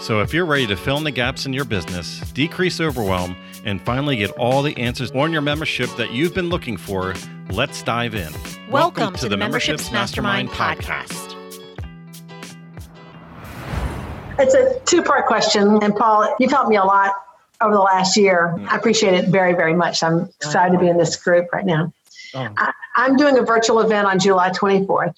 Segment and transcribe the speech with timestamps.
[0.00, 3.34] So, if you're ready to fill in the gaps in your business, decrease overwhelm,
[3.64, 7.14] and finally get all the answers on your membership that you've been looking for,
[7.50, 8.32] let's dive in.
[8.32, 11.36] Welcome, Welcome to, to, the Memberships, Memberships Mastermind, Mastermind podcast.
[14.38, 15.82] It's a two part question.
[15.82, 17.12] And Paul, you've helped me a lot
[17.60, 18.54] over the last year.
[18.68, 20.02] I appreciate it very, very much.
[20.02, 21.92] I'm excited to be in this group right now.
[22.34, 22.48] Oh.
[22.56, 25.14] I, I'm doing a virtual event on July 24th.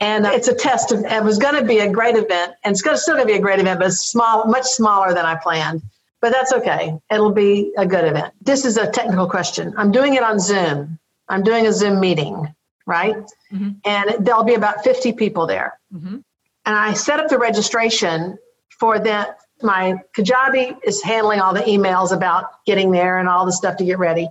[0.00, 2.82] And it's a test of, it was going to be a great event and it's
[2.82, 5.34] gonna, still going to be a great event, but it's small, much smaller than I
[5.34, 5.82] planned.
[6.20, 6.98] But that's okay.
[7.10, 8.32] It'll be a good event.
[8.40, 9.74] This is a technical question.
[9.76, 10.98] I'm doing it on Zoom.
[11.28, 12.54] I'm doing a Zoom meeting,
[12.86, 13.16] right?
[13.52, 13.70] Mm-hmm.
[13.84, 15.78] And there'll be about 50 people there.
[15.94, 16.16] Mm-hmm.
[16.16, 18.38] And I set up the registration
[18.80, 19.38] for that.
[19.62, 23.84] My Kajabi is handling all the emails about getting there and all the stuff to
[23.84, 24.28] get ready.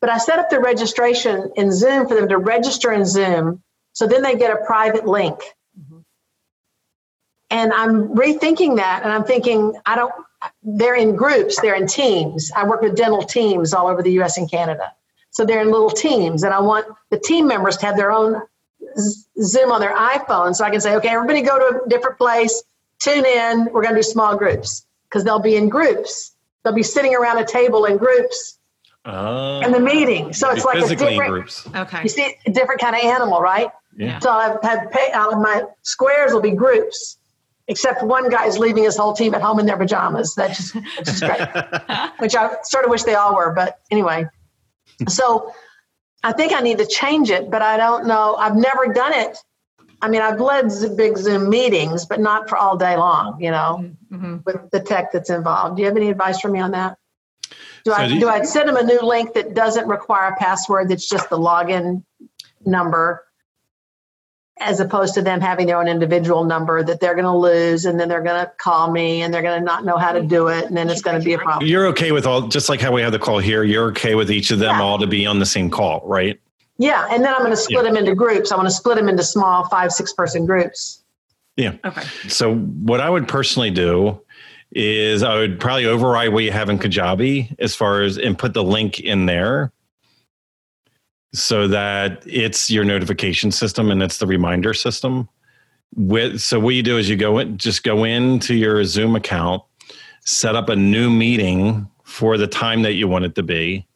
[0.00, 3.62] But I set up the registration in Zoom for them to register in Zoom
[3.92, 5.38] so then they get a private link.
[5.78, 5.98] Mm-hmm.
[7.50, 10.12] And I'm rethinking that and I'm thinking, I don't,
[10.62, 12.50] they're in groups, they're in teams.
[12.56, 14.92] I work with dental teams all over the US and Canada.
[15.30, 18.42] So they're in little teams, and I want the team members to have their own
[19.42, 20.54] Zoom on their iPhone.
[20.54, 22.62] So I can say, okay, everybody go to a different place,
[22.98, 26.32] tune in, we're going to do small groups because they'll be in groups.
[26.62, 28.58] They'll be sitting around a table in groups
[29.06, 30.34] uh, in the meeting.
[30.34, 31.66] So it's like a different, groups.
[31.74, 32.02] Okay.
[32.02, 33.70] You see, a different kind of animal, right?
[33.96, 34.18] Yeah.
[34.20, 37.18] So I've had pay, uh, my squares will be groups,
[37.68, 40.34] except one guy is leaving his whole team at home in their pajamas.
[40.34, 41.40] That's just, which is great.
[42.18, 44.26] which I sort of wish they all were, but anyway.
[45.08, 45.52] So
[46.22, 48.36] I think I need to change it, but I don't know.
[48.36, 49.38] I've never done it.
[50.00, 53.92] I mean, I've led big Zoom meetings, but not for all day long, you know,
[54.10, 54.38] mm-hmm.
[54.44, 55.76] with the tech that's involved.
[55.76, 56.98] Do you have any advice for me on that?
[57.84, 60.32] Do so I do, you, do I send them a new link that doesn't require
[60.32, 60.88] a password?
[60.88, 62.02] That's just the login
[62.64, 63.24] number,
[64.64, 67.98] as opposed to them having their own individual number that they're going to lose and
[67.98, 70.48] then they're going to call me and they're going to not know how to do
[70.48, 71.66] it and then it's going to be a problem.
[71.66, 74.30] You're okay with all, just like how we have the call here, you're okay with
[74.30, 74.82] each of them yeah.
[74.82, 76.40] all to be on the same call, right?
[76.78, 77.06] Yeah.
[77.10, 77.90] And then I'm going to split yeah.
[77.90, 78.50] them into groups.
[78.50, 81.02] I want to split them into small five, six person groups.
[81.56, 81.74] Yeah.
[81.84, 82.02] Okay.
[82.28, 84.20] So what I would personally do
[84.74, 88.54] is I would probably override what you have in Kajabi as far as and put
[88.54, 89.70] the link in there
[91.34, 95.28] so that it's your notification system and it's the reminder system.
[95.94, 99.62] With so what you do is you go in, just go into your Zoom account,
[100.24, 103.86] set up a new meeting for the time that you want it to be,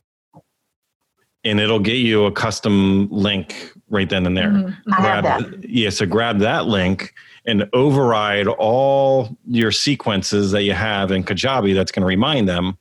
[1.45, 4.51] and it'll get you a custom link right then and there.
[4.51, 4.91] Mm-hmm.
[4.93, 5.69] Grab, that.
[5.69, 7.15] Yeah, so grab that link
[7.47, 12.77] and override all your sequences that you have in Kajabi that's going to remind them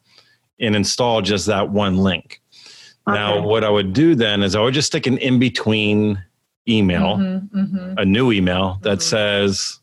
[0.60, 2.42] and install just that one link.
[3.08, 3.18] Okay.
[3.18, 6.24] Now, what I would do then is I would just stick an in between
[6.68, 7.98] email, mm-hmm, mm-hmm.
[7.98, 9.02] a new email that mm-hmm.
[9.02, 9.80] says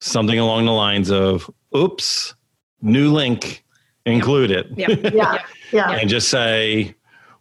[0.00, 2.34] something along the lines of, oops,
[2.80, 3.64] new link
[4.06, 4.72] included.
[4.76, 4.88] Yeah.
[4.90, 5.38] yeah.
[5.72, 5.90] yeah.
[5.90, 6.94] and just say,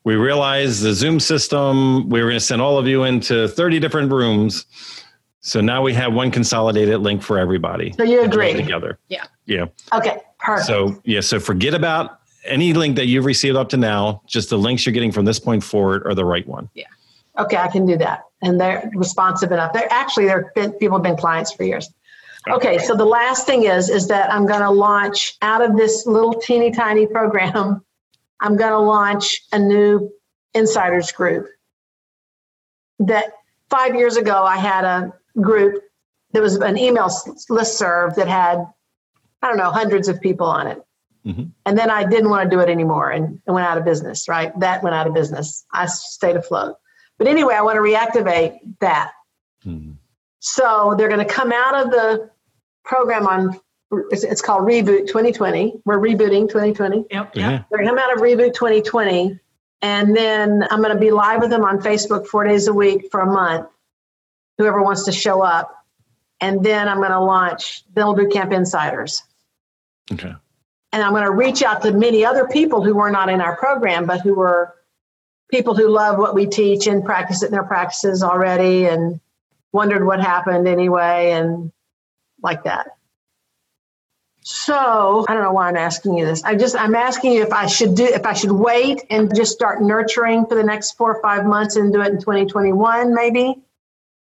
[0.03, 3.79] we realize the Zoom system, we are going to send all of you into 30
[3.79, 4.65] different rooms.
[5.39, 7.93] So now we have one consolidated link for everybody.
[7.97, 8.99] So you agree together?
[9.07, 9.25] Yeah.
[9.45, 9.65] Yeah.
[9.93, 10.17] Okay.
[10.39, 10.67] Perfect.
[10.67, 11.21] So yeah.
[11.21, 14.93] So forget about any link that you've received up to now, just the links you're
[14.93, 16.69] getting from this point forward are the right one.
[16.73, 16.85] Yeah.
[17.37, 18.23] Okay, I can do that.
[18.41, 19.73] And they're responsive enough.
[19.73, 21.89] They're actually they're been, people have been clients for years.
[22.49, 26.05] Okay, so the last thing is is that I'm going to launch out of this
[26.05, 27.83] little teeny tiny program.
[28.41, 30.11] I'm going to launch a new
[30.53, 31.47] insiders group.
[32.99, 33.33] That
[33.69, 35.81] five years ago I had a group.
[36.33, 37.09] that was an email
[37.49, 38.65] list serve that had
[39.41, 40.83] I don't know hundreds of people on it.
[41.25, 41.43] Mm-hmm.
[41.65, 44.27] And then I didn't want to do it anymore and, and went out of business,
[44.27, 44.57] right?
[44.59, 45.65] That went out of business.
[45.71, 46.75] I stayed afloat.
[47.17, 49.11] But anyway, I want to reactivate that.
[49.65, 49.93] Mm-hmm.
[50.39, 52.29] So they're going to come out of the
[52.83, 53.59] program on,
[54.11, 55.81] it's, it's, called Reboot 2020.
[55.85, 57.05] We're rebooting 2020.
[57.09, 57.35] Yep.
[57.35, 57.63] Yeah.
[57.69, 59.39] They're going to come out of Reboot 2020.
[59.81, 63.09] And then I'm going to be live with them on Facebook four days a week
[63.11, 63.67] for a month,
[64.57, 65.73] whoever wants to show up.
[66.41, 69.23] And then I'm going to launch Dental Bootcamp Insiders.
[70.11, 70.33] Okay
[70.93, 73.57] and I'm going to reach out to many other people who were not in our
[73.57, 74.75] program, but who were
[75.49, 79.19] people who love what we teach and practice it in their practices already and
[79.71, 81.71] wondered what happened anyway and
[82.43, 82.95] like that.
[84.41, 86.43] So I don't know why I'm asking you this.
[86.43, 89.53] I just I'm asking you if I should do if I should wait and just
[89.53, 93.62] start nurturing for the next four or five months and do it in 2021 maybe,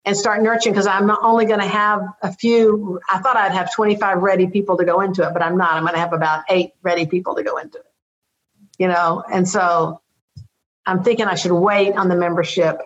[0.05, 3.01] and start nurturing because I'm only going to have a few.
[3.11, 5.75] I thought I'd have 25 ready people to go into it, but I'm not.
[5.75, 7.87] I'm going to have about eight ready people to go into it.
[8.79, 10.01] You know, and so
[10.85, 12.81] I'm thinking I should wait on the membership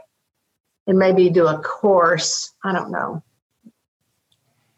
[0.86, 2.54] and maybe do a course.
[2.62, 3.22] I don't know.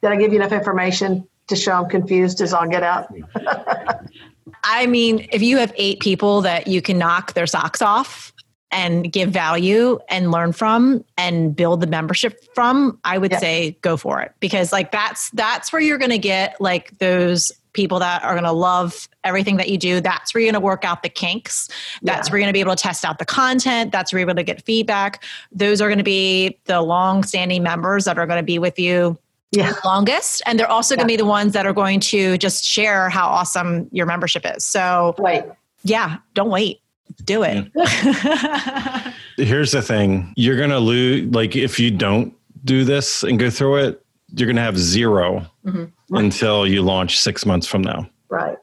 [0.02, 1.28] Did I give you enough information?
[1.50, 3.12] to show I'm confused as I'll get out.
[4.64, 8.32] I mean, if you have eight people that you can knock their socks off
[8.72, 13.96] and give value and learn from and build the membership from, I would say go
[13.96, 18.24] for it because like that's that's where you're going to get like those people that
[18.24, 20.00] are going to love everything that you do.
[20.00, 21.68] That's where you're going to work out the kinks.
[22.02, 22.32] That's yeah.
[22.32, 23.92] where you're going to be able to test out the content.
[23.92, 25.22] That's where you're able to get feedback.
[25.52, 28.78] Those are going to be the long standing members that are going to be with
[28.78, 29.18] you
[29.52, 29.72] yeah.
[29.84, 30.42] longest.
[30.46, 30.98] And they're also yeah.
[30.98, 34.44] going to be the ones that are going to just share how awesome your membership
[34.44, 34.64] is.
[34.64, 35.44] So, wait.
[35.82, 36.80] Yeah, don't wait.
[37.24, 37.70] Do it.
[37.74, 39.12] Yeah.
[39.36, 42.34] Here's the thing you're going to lose, like, if you don't
[42.64, 44.04] do this and go through it,
[44.34, 46.16] you're going to have 0 mm-hmm.
[46.16, 48.08] until you launch six months from now.
[48.28, 48.58] Right.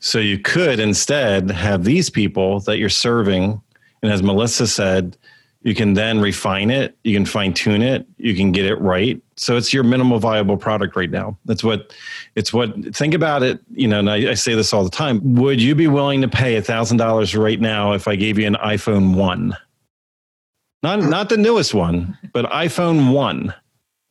[0.00, 3.60] So, you could instead have these people that you're serving.
[4.02, 5.16] And as Melissa said,
[5.62, 9.20] you can then refine it, you can fine tune it, you can get it right
[9.38, 11.38] so it's your minimal viable product right now.
[11.44, 11.94] That's what
[12.34, 15.36] it's what think about it, you know, and I, I say this all the time.
[15.36, 18.46] Would you be willing to pay a thousand dollars right now if I gave you
[18.46, 19.56] an iPhone one?
[20.82, 23.54] Not not the newest one, but iPhone one.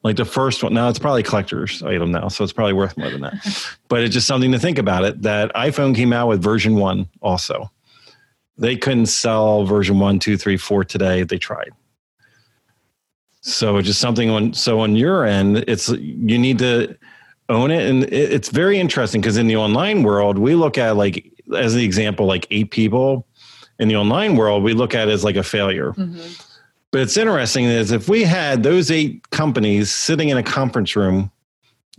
[0.04, 0.74] Like the first one.
[0.74, 3.76] Now it's probably collector's item now, so it's probably worth more than that.
[3.90, 7.10] but it's just something to think about it that iPhone came out with version one
[7.22, 7.70] also.
[8.58, 11.24] They couldn't sell version one, two, three, four today.
[11.24, 11.72] They tried.
[13.42, 16.98] So just something on so on your end, it's you need to
[17.50, 21.32] own it, and it's very interesting because in the online world, we look at like
[21.56, 23.26] as the example, like eight people
[23.80, 25.94] in the online world, we look at it as like a failure.
[25.94, 26.34] Mm-hmm.
[26.92, 31.32] But it's interesting is if we had those eight companies sitting in a conference room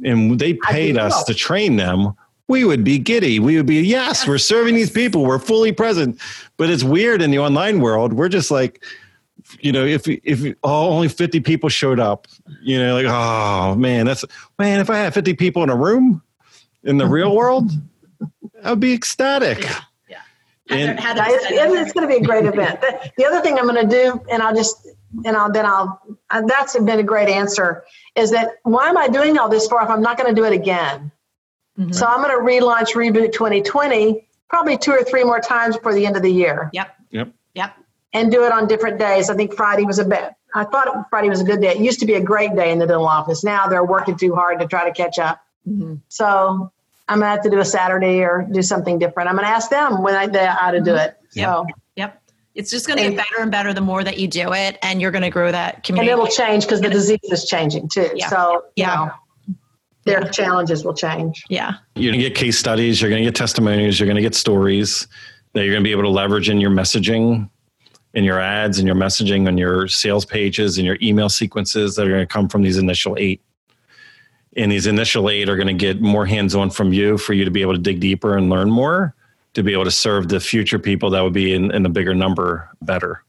[0.05, 2.15] and they paid us to train them,
[2.49, 3.39] we would be giddy.
[3.39, 5.25] We would be, yes, we're serving these people.
[5.25, 6.19] We're fully present.
[6.57, 8.15] But it's weird in the online world.
[8.15, 8.83] We're just like,
[9.61, 12.27] you know, if if oh, only fifty people showed up,
[12.61, 14.25] you know, like oh man, that's
[14.59, 14.81] man.
[14.81, 16.23] If I had fifty people in a room
[16.83, 17.71] in the real world,
[18.63, 19.63] I'd be ecstatic.
[19.63, 19.81] Yeah.
[20.09, 20.17] yeah.
[20.69, 22.81] And, it's, it's going to be a great event.
[22.81, 24.87] The, the other thing I'm going to do, and I'll just
[25.25, 26.03] and I'll then I'll
[26.47, 27.85] that's been a great answer.
[28.17, 30.45] Is that why am I doing all this for if I'm not going to do
[30.45, 31.11] it again?
[31.79, 31.93] Mm-hmm.
[31.93, 36.07] So I'm going to relaunch Reboot 2020 probably two or three more times before the
[36.07, 36.71] end of the year.
[36.73, 36.97] Yep.
[37.11, 37.33] Yep.
[37.55, 37.77] Yep
[38.13, 39.31] and do it on different days.
[39.31, 40.33] I think Friday was a bit.
[40.55, 41.73] I thought Friday was a good day.
[41.73, 43.45] It used to be a great day in the dental office.
[43.45, 45.41] Now they're working too hard to try to catch up.
[45.69, 45.97] Mm-hmm.
[46.09, 46.73] So
[47.09, 49.29] I'm gonna have to do a Saturday or do something different.
[49.29, 51.11] I'm gonna ask them when I they ought to do mm-hmm.
[51.11, 51.17] it.
[51.35, 51.47] Yep.
[51.47, 51.67] So.
[51.97, 52.23] Yep.
[52.55, 55.01] It's just going to get better and better the more that you do it, and
[55.01, 56.11] you're going to grow that community.
[56.11, 58.11] And it'll change because the disease is changing too.
[58.17, 58.29] Yeah.
[58.31, 58.95] So yeah.
[58.95, 59.13] Know,
[60.09, 60.31] their yeah.
[60.31, 61.45] challenges will change.
[61.49, 61.75] Yeah.
[61.95, 64.35] You're going to get case studies, you're going to get testimonies, you're going to get
[64.35, 65.07] stories
[65.53, 67.49] that you're going to be able to leverage in your messaging
[68.15, 72.07] in your ads and your messaging on your sales pages and your email sequences that
[72.07, 73.41] are going to come from these initial eight.
[74.57, 77.45] And these initial eight are going to get more hands on from you for you
[77.45, 79.15] to be able to dig deeper and learn more
[79.55, 82.15] to be able to serve the future people that would be in, in a bigger
[82.15, 83.23] number better.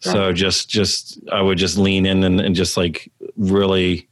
[0.00, 4.06] So just, just, I would just lean in and, and just like really,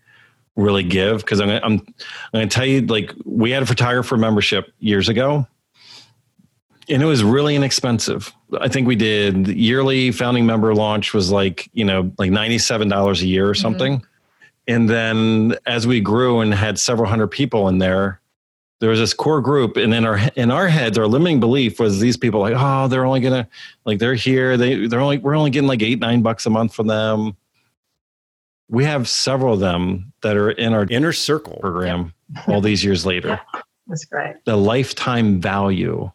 [0.57, 1.95] really give because I'm, I'm, I'm
[2.33, 5.47] going to tell you like we had a photographer membership years ago
[6.89, 8.33] and it was really inexpensive.
[8.61, 13.27] I think we did yearly founding member launch was like, you know, like $97 a
[13.27, 13.61] year or mm-hmm.
[13.61, 13.97] something.
[13.99, 14.07] Mm-hmm.
[14.69, 18.21] And then as we grew and had several hundred people in there,
[18.81, 22.01] there was this core group and in our in our heads our limiting belief was
[22.01, 23.47] these people like oh they're only gonna
[23.85, 26.75] like they're here they they're only we're only getting like eight nine bucks a month
[26.75, 27.37] from them
[28.73, 32.13] we have several of them that are in our inner circle program
[32.49, 33.41] all these years later
[33.87, 36.11] that's great the lifetime value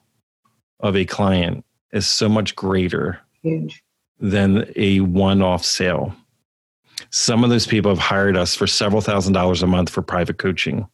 [0.80, 3.84] of a client is so much greater Huge.
[4.20, 6.16] than a one off sale.
[7.10, 10.38] Some of those people have hired us for several thousand dollars a month for private
[10.38, 10.88] coaching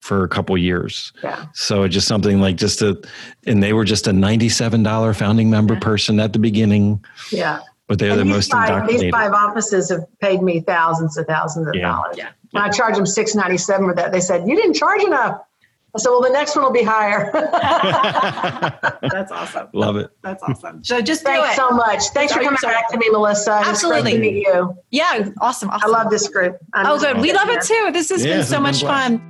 [0.00, 1.12] for a couple years.
[1.22, 1.46] Yeah.
[1.54, 3.00] So it's just something like just a,
[3.46, 5.80] and they were just a $97 founding member yeah.
[5.80, 7.04] person at the beginning.
[7.30, 7.60] Yeah.
[7.88, 9.06] But they're and the most five, indoctrinated.
[9.06, 11.92] These five offices have paid me thousands and thousands of yeah.
[11.92, 12.16] dollars.
[12.16, 12.30] Yeah.
[12.54, 14.12] And I charge them six ninety seven for that.
[14.12, 15.40] They said, you didn't charge enough.
[15.94, 17.30] I said, well, the next one will be higher.
[19.12, 19.68] That's awesome.
[19.74, 20.10] Love it.
[20.22, 20.82] That's awesome.
[20.82, 22.04] So just thanks so much.
[22.14, 23.60] Thanks for coming so back to me, Melissa.
[23.62, 24.12] Absolutely.
[24.12, 24.76] Great to meet you.
[24.90, 25.68] Yeah, awesome.
[25.68, 25.70] awesome.
[25.70, 26.56] I love this group.
[26.72, 27.18] I'm oh, good.
[27.20, 27.58] We love here.
[27.58, 27.90] it too.
[27.92, 29.20] This has yeah, been so much fun.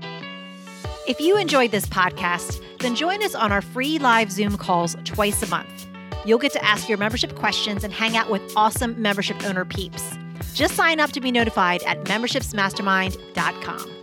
[1.09, 5.43] If you enjoyed this podcast, then join us on our free live Zoom calls twice
[5.43, 5.89] a month.
[6.25, 10.17] You'll get to ask your membership questions and hang out with awesome membership owner peeps.
[10.55, 14.02] Just sign up to be notified at membershipsmastermind.com.